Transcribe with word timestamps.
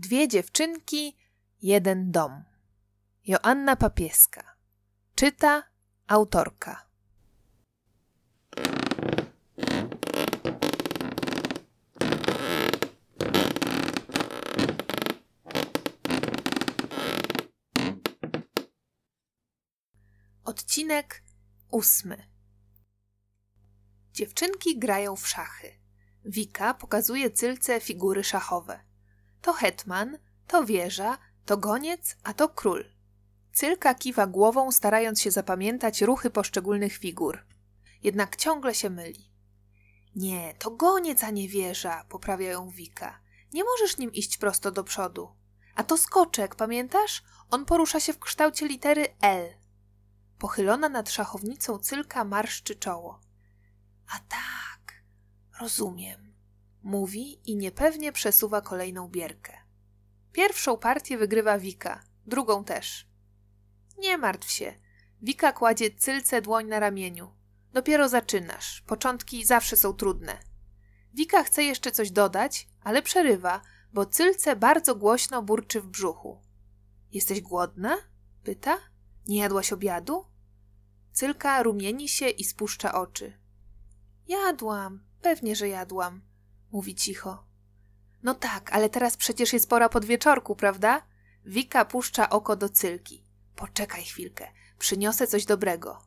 Dwie 0.00 0.28
dziewczynki, 0.28 1.16
jeden 1.62 2.10
dom. 2.10 2.44
Joanna 3.26 3.76
Papieska. 3.76 4.56
Czyta 5.14 5.62
autorka. 6.06 6.88
Odcinek 20.44 21.22
ósmy. 21.70 22.28
Dziewczynki 24.12 24.78
grają 24.78 25.16
w 25.16 25.28
szachy. 25.28 25.80
Wika 26.24 26.74
pokazuje 26.74 27.30
Cylce 27.30 27.80
figury 27.80 28.24
szachowe. 28.24 28.87
To 29.42 29.52
hetman, 29.52 30.18
to 30.46 30.64
wieża, 30.64 31.18
to 31.44 31.56
goniec, 31.56 32.16
a 32.22 32.34
to 32.34 32.48
król. 32.48 32.84
Cylka 33.52 33.94
kiwa 33.94 34.26
głową, 34.26 34.72
starając 34.72 35.20
się 35.20 35.30
zapamiętać 35.30 36.02
ruchy 36.02 36.30
poszczególnych 36.30 36.92
figur. 36.96 37.44
Jednak 38.02 38.36
ciągle 38.36 38.74
się 38.74 38.90
myli. 38.90 39.32
Nie, 40.16 40.54
to 40.58 40.70
goniec, 40.70 41.24
a 41.24 41.30
nie 41.30 41.48
wieża, 41.48 42.04
poprawia 42.08 42.50
ją 42.50 42.70
Wika. 42.70 43.20
Nie 43.52 43.64
możesz 43.64 43.98
nim 43.98 44.12
iść 44.12 44.38
prosto 44.38 44.70
do 44.70 44.84
przodu. 44.84 45.28
A 45.74 45.84
to 45.84 45.98
skoczek, 45.98 46.54
pamiętasz? 46.54 47.22
On 47.50 47.64
porusza 47.64 48.00
się 48.00 48.12
w 48.12 48.18
kształcie 48.18 48.68
litery 48.68 49.06
L. 49.20 49.54
Pochylona 50.38 50.88
nad 50.88 51.10
szachownicą 51.10 51.78
Cylka 51.78 52.24
marszczy 52.24 52.76
czoło. 52.76 53.20
A 54.08 54.18
tak, 54.18 55.02
rozumiem, 55.60 56.27
mówi 56.82 57.50
i 57.50 57.56
niepewnie 57.56 58.12
przesuwa 58.12 58.60
kolejną 58.60 59.08
bierkę. 59.08 59.52
Pierwszą 60.32 60.76
partię 60.76 61.18
wygrywa 61.18 61.58
Wika, 61.58 62.04
drugą 62.26 62.64
też. 62.64 63.08
Nie 63.98 64.18
martw 64.18 64.50
się. 64.50 64.74
Wika 65.22 65.52
kładzie 65.52 65.90
Cylce 65.90 66.42
dłoń 66.42 66.66
na 66.66 66.80
ramieniu. 66.80 67.34
Dopiero 67.72 68.08
zaczynasz. 68.08 68.82
Początki 68.86 69.44
zawsze 69.44 69.76
są 69.76 69.92
trudne. 69.92 70.38
Wika 71.14 71.44
chce 71.44 71.62
jeszcze 71.62 71.92
coś 71.92 72.10
dodać, 72.10 72.68
ale 72.80 73.02
przerywa, 73.02 73.60
bo 73.92 74.06
Cylce 74.06 74.56
bardzo 74.56 74.94
głośno 74.94 75.42
burczy 75.42 75.80
w 75.80 75.86
brzuchu. 75.86 76.40
Jesteś 77.12 77.40
głodna? 77.40 77.96
pyta. 78.44 78.78
Nie 79.28 79.38
jadłaś 79.38 79.72
obiadu? 79.72 80.26
Cylka 81.12 81.62
rumieni 81.62 82.08
się 82.08 82.28
i 82.28 82.44
spuszcza 82.44 82.94
oczy. 82.94 83.38
Jadłam, 84.28 85.04
pewnie, 85.22 85.56
że 85.56 85.68
jadłam, 85.68 86.22
mówi 86.72 86.94
cicho. 86.94 87.44
No 88.22 88.34
tak, 88.34 88.72
ale 88.72 88.88
teraz 88.90 89.16
przecież 89.16 89.52
jest 89.52 89.68
pora 89.68 89.88
podwieczorku, 89.88 90.56
prawda? 90.56 91.02
Wika 91.44 91.84
puszcza 91.84 92.30
oko 92.30 92.56
do 92.56 92.68
Cylki. 92.68 93.24
Poczekaj 93.56 94.04
chwilkę, 94.04 94.48
przyniosę 94.78 95.26
coś 95.26 95.44
dobrego. 95.44 96.02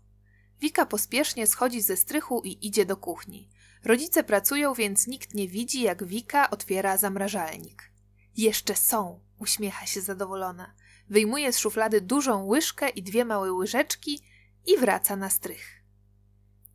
Wika 0.62 0.86
pospiesznie 0.86 1.48
schodzi 1.48 1.82
ze 1.82 1.98
strychu 1.98 2.42
i 2.46 2.68
idzie 2.68 2.86
do 2.86 2.98
kuchni. 2.98 3.50
Rodzice 3.84 4.24
pracują, 4.24 4.74
więc 4.74 5.08
nikt 5.08 5.34
nie 5.34 5.48
widzi, 5.48 5.82
jak 5.82 6.04
Wika 6.04 6.50
otwiera 6.50 6.98
zamrażalnik. 6.98 7.92
Jeszcze 8.38 8.76
są, 8.76 9.20
uśmiecha 9.40 9.86
się 9.86 10.02
zadowolona. 10.02 10.74
Wyjmuje 11.10 11.54
z 11.54 11.60
szuflady 11.60 12.02
dużą 12.02 12.46
łyżkę 12.46 12.90
i 12.90 13.04
dwie 13.04 13.26
małe 13.26 13.54
łyżeczki 13.54 14.20
i 14.66 14.78
wraca 14.78 15.16
na 15.16 15.30
strych. 15.30 15.84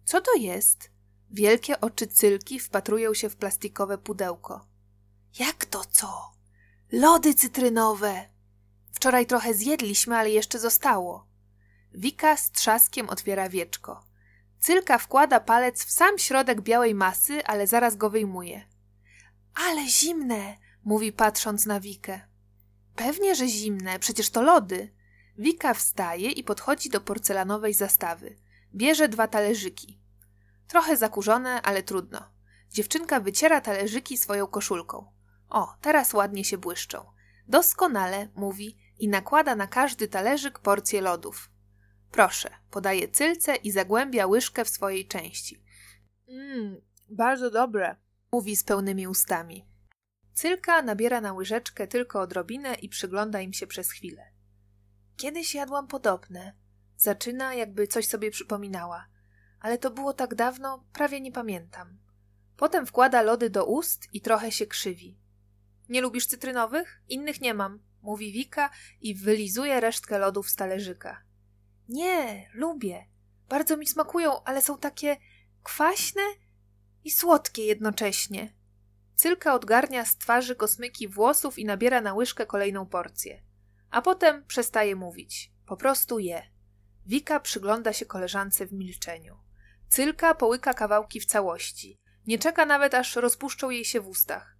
Co 0.05 0.21
to 0.21 0.35
jest? 0.35 0.91
Wielkie 1.31 1.81
oczy 1.81 2.07
cylki 2.07 2.61
wpatrują 2.61 3.15
się 3.15 3.29
w 3.29 3.37
plastikowe 3.37 3.99
pudełko. 3.99 4.67
Jak 5.39 5.65
to 5.65 5.85
co? 5.85 6.33
Lody 6.93 7.35
cytrynowe! 7.35 8.29
Wczoraj 8.93 9.27
trochę 9.27 9.55
zjedliśmy, 9.55 10.17
ale 10.17 10.31
jeszcze 10.31 10.59
zostało. 10.59 11.27
Wika 11.95 12.37
z 12.37 12.51
trzaskiem 12.51 13.09
otwiera 13.09 13.49
wieczko. 13.49 14.05
Cylka 14.61 14.99
wkłada 14.99 15.41
palec 15.41 15.85
w 15.85 15.91
sam 15.91 16.19
środek 16.19 16.61
białej 16.61 16.95
masy, 16.95 17.45
ale 17.45 17.67
zaraz 17.67 17.97
go 17.97 18.11
wyjmuje. 18.11 18.67
Ale 19.55 19.89
zimne, 19.89 20.57
mówi 20.85 21.13
patrząc 21.13 21.67
na 21.67 21.81
Wikę. 21.81 22.21
Pewnie, 22.97 23.35
że 23.35 23.49
zimne, 23.49 23.99
przecież 23.99 24.31
to 24.31 24.43
lody. 24.43 24.93
Wika 25.39 25.75
wstaje 25.75 26.31
i 26.31 26.45
podchodzi 26.45 26.91
do 26.91 27.01
porcelanowej 27.01 27.75
zastawy. 27.75 28.37
Bierze 28.75 29.09
dwa 29.09 29.29
talerzyki. 29.29 30.01
Trochę 30.69 30.97
zakurzone, 30.97 31.63
ale 31.63 31.83
trudno. 31.83 32.33
Dziewczynka 32.71 33.21
wyciera 33.21 33.61
talerzyki 33.61 34.19
swoją 34.19 34.47
koszulką. 34.47 35.13
O, 35.49 35.75
teraz 35.81 36.15
ładnie 36.15 36.45
się 36.45 36.59
błyszczą. 36.59 37.05
Doskonale, 37.49 38.29
mówi 38.35 38.79
i 38.99 39.09
nakłada 39.09 39.57
na 39.57 39.67
każdy 39.67 40.09
talerzyk 40.09 40.59
porcję 40.59 41.01
lodów. 41.01 41.51
Proszę, 42.11 42.51
podaje 42.71 43.09
cylce 43.09 43.57
i 43.57 43.71
zagłębia 43.71 44.27
łyżkę 44.27 44.65
w 44.65 44.69
swojej 44.69 45.07
części. 45.09 45.65
Mmm, 46.29 46.81
bardzo 47.09 47.51
dobre, 47.51 47.97
mówi 48.33 48.57
z 48.57 48.65
pełnymi 48.65 49.09
ustami. 49.09 49.69
Cylka 50.33 50.83
nabiera 50.83 51.21
na 51.21 51.33
łyżeczkę 51.33 51.87
tylko 51.87 52.21
odrobinę 52.21 52.75
i 52.75 52.89
przygląda 52.89 53.41
im 53.41 53.53
się 53.53 53.67
przez 53.67 53.91
chwilę. 53.91 54.33
Kiedyś 55.17 55.55
jadłam 55.55 55.87
podobne. 55.87 56.57
Zaczyna, 56.97 57.55
jakby 57.55 57.87
coś 57.87 58.07
sobie 58.07 58.31
przypominała. 58.31 59.07
Ale 59.67 59.79
to 59.79 59.91
było 59.91 60.13
tak 60.13 60.35
dawno, 60.35 60.85
prawie 60.93 61.21
nie 61.21 61.33
pamiętam. 61.33 61.99
Potem 62.57 62.87
wkłada 62.87 63.23
lody 63.23 63.51
do 63.51 63.67
ust 63.67 64.09
i 64.13 64.21
trochę 64.21 64.53
się 64.53 64.67
krzywi. 64.67 65.19
Nie 65.89 66.01
lubisz 66.01 66.27
cytrynowych? 66.27 67.03
Innych 67.09 67.41
nie 67.41 67.55
mam, 67.55 67.81
mówi 68.03 68.33
Wika 68.33 68.71
i 69.01 69.15
wylizuje 69.15 69.81
resztkę 69.81 70.19
lodów 70.19 70.51
z 70.51 70.57
talerzyka. 70.57 71.23
Nie, 71.89 72.51
lubię. 72.55 73.07
Bardzo 73.49 73.77
mi 73.77 73.87
smakują, 73.87 74.45
ale 74.45 74.63
są 74.63 74.79
takie 74.79 75.17
kwaśne 75.63 76.23
i 77.05 77.11
słodkie 77.11 77.65
jednocześnie. 77.65 78.55
Cylka 79.15 79.55
odgarnia 79.55 80.05
z 80.05 80.17
twarzy 80.17 80.57
kosmyki 80.57 81.09
włosów 81.09 81.59
i 81.59 81.65
nabiera 81.65 82.01
na 82.01 82.15
łyżkę 82.15 82.47
kolejną 82.47 82.87
porcję. 82.87 83.43
A 83.91 84.03
potem 84.03 84.45
przestaje 84.45 84.97
mówić. 84.97 85.53
Po 85.67 85.77
prostu 85.77 86.19
je. 86.19 86.43
Wika 87.07 87.41
przygląda 87.41 87.93
się 87.93 88.07
koleżance 88.07 88.67
w 88.67 88.73
milczeniu. 88.73 89.46
Cylka 89.89 90.35
połyka 90.35 90.75
kawałki 90.75 91.21
w 91.21 91.27
całości. 91.27 91.99
Nie 92.27 92.39
czeka 92.39 92.67
nawet, 92.67 92.95
aż 92.95 93.17
rozpuszczą 93.17 93.71
jej 93.71 93.85
się 93.85 94.01
w 94.01 94.09
ustach. 94.09 94.57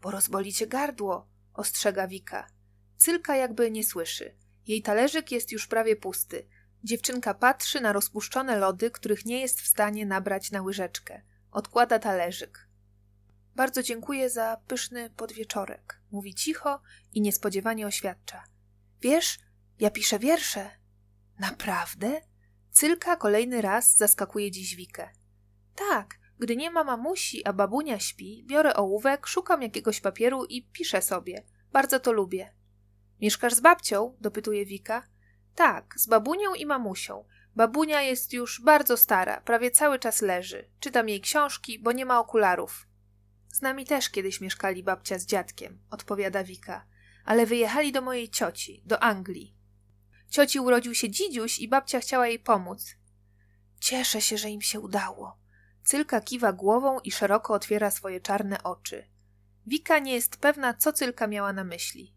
Bo 0.00 0.10
rozboli 0.10 0.52
cię 0.52 0.66
gardło, 0.66 1.28
ostrzega 1.54 2.08
Wika. 2.08 2.46
Cylka 2.96 3.36
jakby 3.36 3.70
nie 3.70 3.84
słyszy. 3.84 4.36
Jej 4.66 4.82
talerzyk 4.82 5.32
jest 5.32 5.52
już 5.52 5.66
prawie 5.66 5.96
pusty. 5.96 6.48
Dziewczynka 6.84 7.34
patrzy 7.34 7.80
na 7.80 7.92
rozpuszczone 7.92 8.58
lody, 8.58 8.90
których 8.90 9.24
nie 9.24 9.40
jest 9.40 9.60
w 9.60 9.66
stanie 9.66 10.06
nabrać 10.06 10.50
na 10.50 10.62
łyżeczkę. 10.62 11.22
Odkłada 11.50 11.98
talerzyk. 11.98 12.68
Bardzo 13.54 13.82
dziękuję 13.82 14.30
za 14.30 14.56
pyszny 14.66 15.10
podwieczorek, 15.10 16.00
mówi 16.10 16.34
cicho 16.34 16.82
i 17.12 17.20
niespodziewanie 17.20 17.86
oświadcza. 17.86 18.44
Wiesz, 19.00 19.38
ja 19.80 19.90
piszę 19.90 20.18
wiersze. 20.18 20.70
Naprawdę? 21.38 22.20
Cylka 22.78 23.16
kolejny 23.16 23.62
raz 23.62 23.96
zaskakuje 23.96 24.50
dziś 24.50 24.76
Wikę. 24.76 25.08
Tak, 25.74 26.18
gdy 26.38 26.56
nie 26.56 26.70
ma 26.70 26.84
mamusi, 26.84 27.44
a 27.44 27.52
babunia 27.52 27.98
śpi, 27.98 28.44
biorę 28.46 28.74
ołówek, 28.74 29.26
szukam 29.26 29.62
jakiegoś 29.62 30.00
papieru 30.00 30.44
i 30.44 30.62
piszę 30.62 31.02
sobie. 31.02 31.42
Bardzo 31.72 32.00
to 32.00 32.12
lubię. 32.12 32.52
Mieszkasz 33.20 33.54
z 33.54 33.60
babcią? 33.60 34.16
dopytuje 34.20 34.66
Wika. 34.66 35.08
Tak, 35.54 35.94
z 35.96 36.06
babunią 36.06 36.54
i 36.54 36.66
mamusią. 36.66 37.24
Babunia 37.56 38.02
jest 38.02 38.32
już 38.32 38.60
bardzo 38.60 38.96
stara, 38.96 39.40
prawie 39.40 39.70
cały 39.70 39.98
czas 39.98 40.22
leży. 40.22 40.70
Czytam 40.80 41.08
jej 41.08 41.20
książki, 41.20 41.78
bo 41.78 41.92
nie 41.92 42.06
ma 42.06 42.20
okularów. 42.20 42.86
Z 43.48 43.62
nami 43.62 43.86
też 43.86 44.10
kiedyś 44.10 44.40
mieszkali 44.40 44.82
babcia 44.82 45.18
z 45.18 45.26
dziadkiem, 45.26 45.78
odpowiada 45.90 46.44
Wika, 46.44 46.86
ale 47.24 47.46
wyjechali 47.46 47.92
do 47.92 48.02
mojej 48.02 48.28
cioci, 48.28 48.82
do 48.86 49.02
Anglii. 49.02 49.57
Cioci 50.30 50.60
urodził 50.60 50.94
się 50.94 51.10
dzidziuś 51.10 51.58
i 51.58 51.68
babcia 51.68 52.00
chciała 52.00 52.26
jej 52.26 52.38
pomóc. 52.38 52.96
Cieszę 53.80 54.20
się, 54.20 54.38
że 54.38 54.50
im 54.50 54.60
się 54.60 54.80
udało. 54.80 55.38
Cylka 55.84 56.20
kiwa 56.20 56.52
głową 56.52 57.00
i 57.00 57.12
szeroko 57.12 57.54
otwiera 57.54 57.90
swoje 57.90 58.20
czarne 58.20 58.62
oczy. 58.62 59.08
Wika 59.66 59.98
nie 59.98 60.14
jest 60.14 60.36
pewna, 60.36 60.74
co 60.74 60.92
Cylka 60.92 61.26
miała 61.26 61.52
na 61.52 61.64
myśli. 61.64 62.14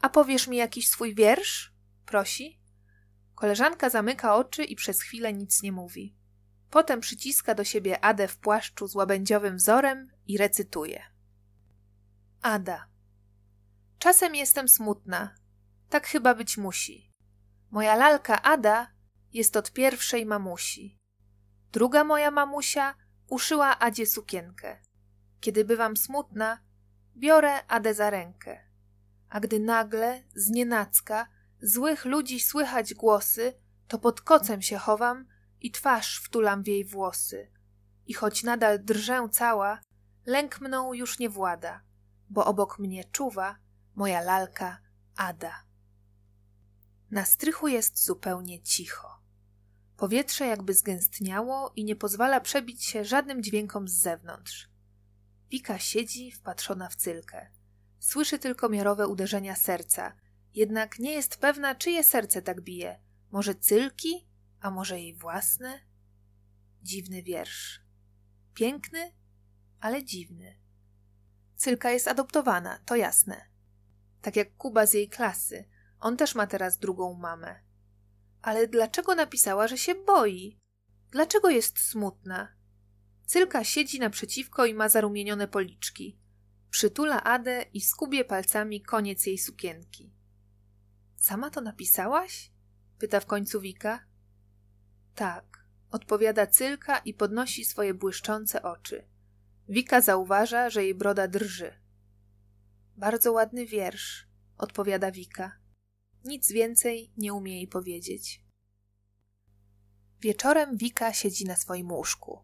A 0.00 0.08
powiesz 0.08 0.48
mi 0.48 0.56
jakiś 0.56 0.88
swój 0.88 1.14
wiersz? 1.14 1.72
prosi. 2.06 2.60
Koleżanka 3.34 3.90
zamyka 3.90 4.36
oczy 4.36 4.64
i 4.64 4.76
przez 4.76 5.02
chwilę 5.02 5.32
nic 5.32 5.62
nie 5.62 5.72
mówi. 5.72 6.16
Potem 6.70 7.00
przyciska 7.00 7.54
do 7.54 7.64
siebie 7.64 8.04
Adę 8.04 8.28
w 8.28 8.38
płaszczu 8.38 8.88
z 8.88 8.94
łabędziowym 8.94 9.56
wzorem 9.56 10.10
i 10.26 10.38
recytuje. 10.38 11.02
Ada. 12.42 12.86
Czasem 13.98 14.34
jestem 14.34 14.68
smutna. 14.68 15.34
Tak 15.88 16.06
chyba 16.06 16.34
być 16.34 16.56
musi. 16.56 17.11
Moja 17.72 17.96
lalka 17.96 18.42
Ada 18.42 18.86
jest 19.32 19.56
od 19.56 19.72
pierwszej 19.72 20.26
mamusi. 20.26 20.98
Druga 21.72 22.04
moja 22.04 22.30
mamusia 22.30 22.94
uszyła 23.28 23.78
Adzie 23.78 24.06
sukienkę. 24.06 24.80
Kiedy 25.40 25.64
bywam 25.64 25.96
smutna, 25.96 26.58
biorę 27.16 27.66
Adę 27.68 27.94
za 27.94 28.10
rękę. 28.10 28.68
A 29.28 29.40
gdy 29.40 29.60
nagle, 29.60 30.22
znienacka, 30.34 31.26
złych 31.62 32.04
ludzi 32.04 32.40
słychać 32.40 32.94
głosy, 32.94 33.52
to 33.88 33.98
pod 33.98 34.20
kocem 34.20 34.62
się 34.62 34.78
chowam 34.78 35.26
i 35.60 35.70
twarz 35.70 36.20
wtulam 36.20 36.62
w 36.62 36.66
jej 36.66 36.84
włosy. 36.84 37.50
I 38.06 38.14
choć 38.14 38.42
nadal 38.42 38.84
drżę 38.84 39.28
cała, 39.30 39.80
lęk 40.26 40.60
mną 40.60 40.92
już 40.92 41.18
nie 41.18 41.28
włada, 41.28 41.82
bo 42.28 42.44
obok 42.44 42.78
mnie 42.78 43.04
czuwa 43.04 43.56
moja 43.94 44.20
lalka 44.20 44.78
Ada. 45.16 45.71
Na 47.12 47.24
strychu 47.24 47.68
jest 47.68 48.04
zupełnie 48.04 48.62
cicho. 48.62 49.22
Powietrze 49.96 50.46
jakby 50.46 50.74
zgęstniało 50.74 51.72
i 51.76 51.84
nie 51.84 51.96
pozwala 51.96 52.40
przebić 52.40 52.84
się 52.84 53.04
żadnym 53.04 53.42
dźwiękom 53.42 53.88
z 53.88 53.92
zewnątrz. 53.92 54.70
Wika 55.50 55.78
siedzi 55.78 56.30
wpatrzona 56.30 56.88
w 56.88 56.96
cylkę. 56.96 57.50
Słyszy 57.98 58.38
tylko 58.38 58.68
miarowe 58.68 59.08
uderzenia 59.08 59.56
serca, 59.56 60.12
jednak 60.54 60.98
nie 60.98 61.12
jest 61.12 61.36
pewna, 61.36 61.74
czyje 61.74 62.04
serce 62.04 62.42
tak 62.42 62.60
bije. 62.60 63.00
Może 63.30 63.54
cylki, 63.54 64.28
a 64.60 64.70
może 64.70 65.00
jej 65.00 65.14
własne? 65.14 65.80
Dziwny 66.82 67.22
wiersz. 67.22 67.80
Piękny, 68.54 69.12
ale 69.80 70.04
dziwny. 70.04 70.58
Cylka 71.56 71.90
jest 71.90 72.08
adoptowana, 72.08 72.78
to 72.78 72.96
jasne. 72.96 73.48
Tak 74.22 74.36
jak 74.36 74.56
Kuba 74.56 74.86
z 74.86 74.94
jej 74.94 75.08
klasy. 75.08 75.71
On 76.02 76.16
też 76.16 76.34
ma 76.34 76.46
teraz 76.46 76.78
drugą 76.78 77.14
mamę. 77.14 77.60
Ale 78.42 78.68
dlaczego 78.68 79.14
napisała, 79.14 79.68
że 79.68 79.78
się 79.78 79.94
boi? 79.94 80.58
Dlaczego 81.10 81.50
jest 81.50 81.78
smutna? 81.78 82.48
Cylka 83.26 83.64
siedzi 83.64 84.00
naprzeciwko 84.00 84.66
i 84.66 84.74
ma 84.74 84.88
zarumienione 84.88 85.48
policzki. 85.48 86.18
Przytula 86.70 87.24
Adę 87.24 87.64
i 87.72 87.80
skubie 87.80 88.24
palcami 88.24 88.82
koniec 88.82 89.26
jej 89.26 89.38
sukienki. 89.38 90.14
Sama 91.16 91.50
to 91.50 91.60
napisałaś? 91.60 92.52
pyta 92.98 93.20
w 93.20 93.26
końcu 93.26 93.60
Wika. 93.60 94.06
Tak, 95.14 95.64
odpowiada 95.90 96.46
Cylka 96.46 96.98
i 96.98 97.14
podnosi 97.14 97.64
swoje 97.64 97.94
błyszczące 97.94 98.62
oczy. 98.62 99.04
Wika 99.68 100.00
zauważa, 100.00 100.70
że 100.70 100.84
jej 100.84 100.94
broda 100.94 101.28
drży. 101.28 101.72
Bardzo 102.96 103.32
ładny 103.32 103.66
wiersz, 103.66 104.28
odpowiada 104.58 105.10
Wika. 105.10 105.61
Nic 106.24 106.52
więcej 106.52 107.12
nie 107.16 107.34
umie 107.34 107.56
jej 107.56 107.68
powiedzieć. 107.68 108.44
Wieczorem 110.20 110.76
Wika 110.76 111.12
siedzi 111.12 111.44
na 111.44 111.56
swoim 111.56 111.92
łóżku. 111.92 112.38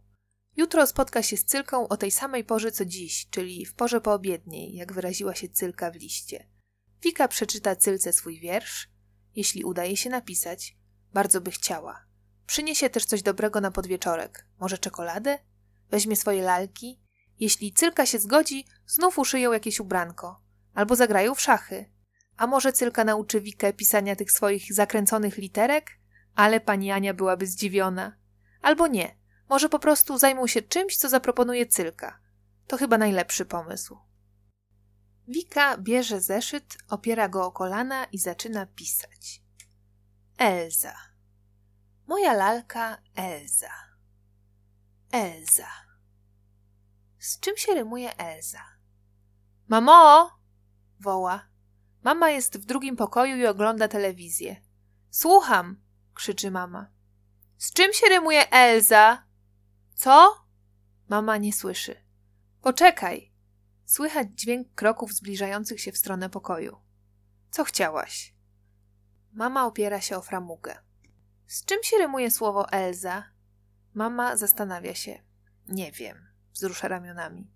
Jutro 0.56 0.86
spotka 0.86 1.22
się 1.22 1.36
z 1.36 1.44
Cylką 1.44 1.88
o 1.88 1.96
tej 1.96 2.10
samej 2.10 2.44
porze 2.44 2.72
co 2.72 2.84
dziś, 2.84 3.28
czyli 3.30 3.66
w 3.66 3.74
porze 3.74 4.00
poobiedniej, 4.00 4.74
jak 4.74 4.92
wyraziła 4.92 5.34
się 5.34 5.48
Cylka 5.48 5.90
w 5.90 5.96
liście. 5.96 6.48
Wika 7.02 7.28
przeczyta 7.28 7.76
Cylce 7.76 8.12
swój 8.12 8.40
wiersz, 8.40 8.88
jeśli 9.34 9.64
udaje 9.64 9.96
się 9.96 10.10
napisać. 10.10 10.76
Bardzo 11.12 11.40
by 11.40 11.50
chciała. 11.50 12.06
Przyniesie 12.46 12.90
też 12.90 13.04
coś 13.04 13.22
dobrego 13.22 13.60
na 13.60 13.70
podwieczorek. 13.70 14.46
Może 14.60 14.78
czekoladę? 14.78 15.38
Weźmie 15.90 16.16
swoje 16.16 16.42
lalki? 16.42 17.00
Jeśli 17.40 17.72
Cylka 17.72 18.06
się 18.06 18.18
zgodzi, 18.18 18.64
znów 18.86 19.18
uszyją 19.18 19.52
jakieś 19.52 19.80
ubranko. 19.80 20.40
Albo 20.74 20.96
zagrają 20.96 21.34
w 21.34 21.40
szachy. 21.40 21.97
A 22.38 22.46
może 22.46 22.72
Cylka 22.72 23.04
nauczy 23.04 23.40
Wikę 23.40 23.72
pisania 23.72 24.16
tych 24.16 24.32
swoich 24.32 24.74
zakręconych 24.74 25.36
literek? 25.36 25.90
Ale 26.34 26.60
pani 26.60 26.90
Ania 26.90 27.14
byłaby 27.14 27.46
zdziwiona. 27.46 28.16
Albo 28.62 28.86
nie. 28.86 29.18
Może 29.48 29.68
po 29.68 29.78
prostu 29.78 30.18
zajmą 30.18 30.46
się 30.46 30.62
czymś, 30.62 30.96
co 30.96 31.08
zaproponuje 31.08 31.66
Cylka. 31.66 32.20
To 32.66 32.76
chyba 32.76 32.98
najlepszy 32.98 33.44
pomysł. 33.44 33.98
Wika 35.28 35.76
bierze 35.78 36.20
zeszyt, 36.20 36.78
opiera 36.88 37.28
go 37.28 37.46
o 37.46 37.52
kolana 37.52 38.04
i 38.04 38.18
zaczyna 38.18 38.66
pisać. 38.66 39.42
Elza. 40.38 40.94
Moja 42.06 42.32
lalka 42.32 42.98
Elza. 43.14 43.72
Elza. 45.12 45.68
Z 47.18 47.40
czym 47.40 47.56
się 47.56 47.74
rymuje 47.74 48.16
Elza? 48.16 48.62
Mamo! 49.68 50.30
woła. 51.00 51.48
Mama 52.02 52.30
jest 52.30 52.58
w 52.58 52.64
drugim 52.64 52.96
pokoju 52.96 53.36
i 53.36 53.46
ogląda 53.46 53.88
telewizję. 53.88 54.56
Słucham! 55.10 55.80
krzyczy 56.14 56.50
mama. 56.50 56.90
Z 57.58 57.72
czym 57.72 57.92
się 57.92 58.06
rymuje 58.08 58.50
Elza? 58.50 59.26
Co? 59.94 60.44
Mama 61.08 61.36
nie 61.36 61.52
słyszy. 61.52 61.96
Poczekaj! 62.62 63.32
Słychać 63.84 64.28
dźwięk 64.34 64.74
kroków 64.74 65.12
zbliżających 65.12 65.80
się 65.80 65.92
w 65.92 65.98
stronę 65.98 66.30
pokoju. 66.30 66.76
Co 67.50 67.64
chciałaś? 67.64 68.34
Mama 69.32 69.66
opiera 69.66 70.00
się 70.00 70.16
o 70.16 70.22
framugę. 70.22 70.78
Z 71.46 71.64
czym 71.64 71.82
się 71.82 71.96
rymuje 71.98 72.30
słowo 72.30 72.72
Elza? 72.72 73.24
Mama 73.94 74.36
zastanawia 74.36 74.94
się. 74.94 75.22
Nie 75.68 75.92
wiem. 75.92 76.28
Wzrusza 76.52 76.88
ramionami. 76.88 77.50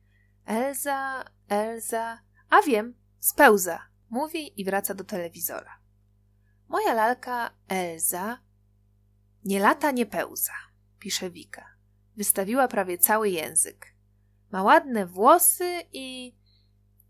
Elza, 0.47 1.25
Elza. 1.49 2.19
A 2.51 2.63
wiem, 2.63 2.95
spełza. 3.21 3.92
Mówi 4.13 4.61
i 4.61 4.65
wraca 4.65 4.95
do 4.95 5.05
telewizora. 5.05 5.79
Moja 6.69 6.95
lalka 6.95 7.51
Elza 7.69 8.39
nie 9.45 9.61
lata, 9.61 9.91
nie 9.91 10.07
pełza, 10.07 10.53
pisze 10.99 11.31
Wika. 11.31 11.77
Wystawiła 12.17 12.69
prawie 12.69 12.99
cały 12.99 13.31
język. 13.31 13.95
Ma 14.51 14.63
ładne 14.63 15.07
włosy 15.07 15.83
i. 15.93 16.37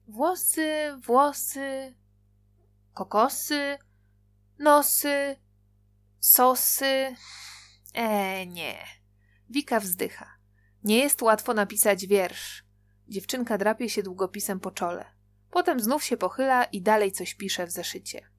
Włosy, 0.08 0.96
włosy, 1.06 1.94
kokosy, 2.94 3.78
nosy, 4.58 5.36
sosy. 6.18 7.16
E, 7.94 8.46
nie. 8.46 8.78
Wika 9.50 9.80
wzdycha. 9.80 10.26
Nie 10.84 10.98
jest 10.98 11.22
łatwo 11.22 11.54
napisać 11.54 12.06
wiersz. 12.06 12.64
Dziewczynka 13.08 13.58
drapie 13.58 13.88
się 13.88 14.02
długopisem 14.02 14.60
po 14.60 14.70
czole. 14.70 15.21
Potem 15.52 15.80
znów 15.80 16.04
się 16.04 16.16
pochyla 16.16 16.64
i 16.64 16.82
dalej 16.82 17.12
coś 17.12 17.34
pisze 17.34 17.66
w 17.66 17.70
zeszycie. 17.70 18.30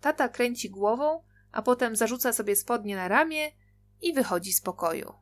Tata 0.00 0.28
kręci 0.28 0.70
głową, 0.70 1.22
a 1.52 1.62
potem 1.62 1.96
zarzuca 1.96 2.32
sobie 2.32 2.56
spodnie 2.56 2.96
na 2.96 3.08
ramię 3.08 3.52
i 4.00 4.12
wychodzi 4.12 4.52
z 4.52 4.60
pokoju. 4.60 5.14